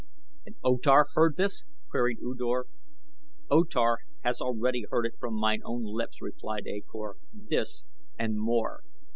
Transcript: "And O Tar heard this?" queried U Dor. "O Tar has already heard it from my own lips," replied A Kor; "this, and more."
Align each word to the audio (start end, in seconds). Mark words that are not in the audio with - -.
"And 0.47 0.55
O 0.63 0.77
Tar 0.79 1.05
heard 1.13 1.35
this?" 1.37 1.63
queried 1.91 2.17
U 2.21 2.33
Dor. 2.33 2.65
"O 3.51 3.63
Tar 3.63 3.99
has 4.23 4.41
already 4.41 4.85
heard 4.89 5.05
it 5.05 5.13
from 5.19 5.35
my 5.35 5.59
own 5.63 5.83
lips," 5.83 6.23
replied 6.23 6.65
A 6.65 6.81
Kor; 6.81 7.17
"this, 7.31 7.83
and 8.17 8.39
more." 8.39 8.81